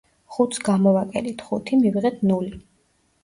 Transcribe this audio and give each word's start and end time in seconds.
ხუთს 0.35 0.61
გამოვაკელით 0.69 1.43
ხუთი, 1.49 1.79
მივიღეთ 1.83 2.17
ნული. 2.31 2.53